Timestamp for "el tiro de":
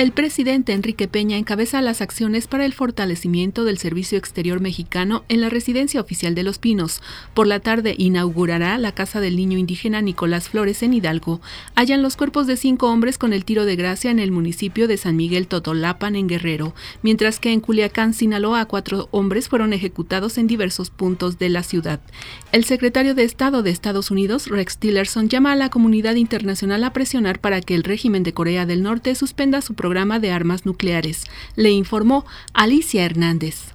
13.34-13.76